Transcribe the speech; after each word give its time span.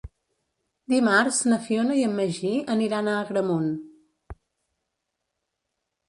Dimarts 0.91 1.41
na 1.51 1.59
Fiona 1.65 1.97
i 1.99 2.05
en 2.07 2.15
Magí 2.19 2.53
aniran 2.75 3.09
a 3.11 3.17
Agramunt. 3.25 3.67